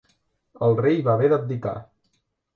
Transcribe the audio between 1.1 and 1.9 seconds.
haver d'abdicar.